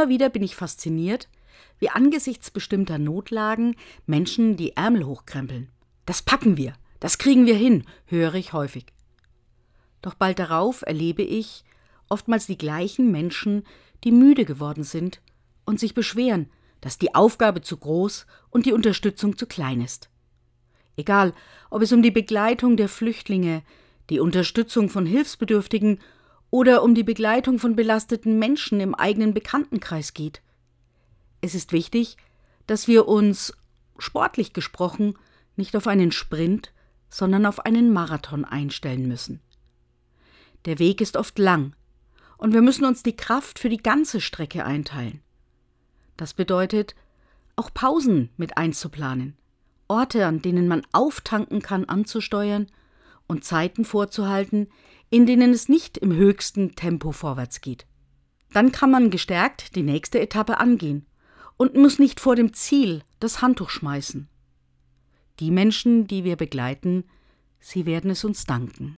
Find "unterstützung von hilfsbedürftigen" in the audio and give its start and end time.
24.18-25.98